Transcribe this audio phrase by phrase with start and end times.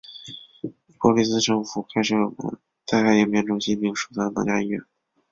[0.97, 2.33] 伯利兹政府开设了
[2.87, 4.81] 灾害应变中心并疏散了多家医院。